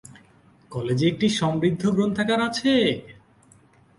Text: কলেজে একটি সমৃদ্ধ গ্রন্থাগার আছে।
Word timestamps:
কলেজে 0.71 1.05
একটি 1.07 1.27
সমৃদ্ধ 1.39 1.83
গ্রন্থাগার 1.95 2.39
আছে। 2.49 2.73